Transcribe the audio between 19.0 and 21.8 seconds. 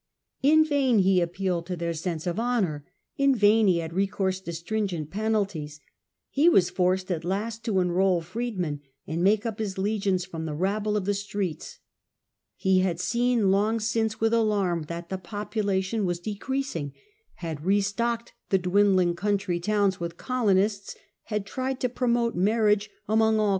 country towns with colonists, had tried